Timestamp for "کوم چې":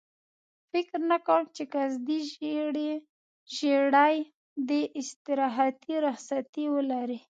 1.27-1.63